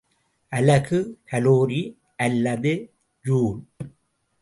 அலகு 0.51 0.99
கலோரி 1.31 1.81
அல்லது 2.17 2.73
ஜூல். 3.25 3.59